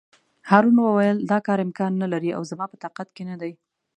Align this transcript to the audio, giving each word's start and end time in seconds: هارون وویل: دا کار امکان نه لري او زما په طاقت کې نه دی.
هارون 0.49 0.77
وویل: 0.81 1.17
دا 1.31 1.37
کار 1.47 1.59
امکان 1.65 1.91
نه 2.01 2.07
لري 2.13 2.29
او 2.37 2.41
زما 2.51 2.65
په 2.71 2.77
طاقت 2.83 3.07
کې 3.15 3.23
نه 3.29 3.35
دی. 3.41 3.51